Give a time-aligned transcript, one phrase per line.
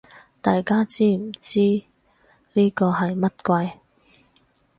[0.41, 1.59] 大家知唔知
[2.53, 3.73] 呢個係乜鬼